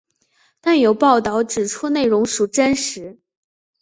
[0.61, 3.19] 但有报导指出内容属真实。